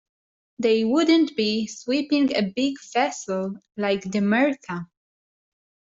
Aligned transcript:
They 0.57 0.83
wouldn't 0.83 1.37
be 1.37 1.67
sweeping 1.67 2.35
a 2.35 2.41
big 2.41 2.77
vessel 2.91 3.59
like 3.77 4.01
the 4.01 4.21
Martha. 4.21 4.87